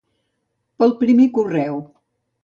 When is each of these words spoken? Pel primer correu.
Pel 0.83 0.95
primer 1.01 1.27
correu. 1.35 1.77